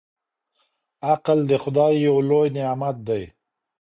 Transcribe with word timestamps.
عقل 1.11 1.39
د 1.49 1.51
خدای 1.63 1.93
يو 2.07 2.15
لوی 2.29 2.47
نعمت 2.55 2.97
دی. 3.07 3.23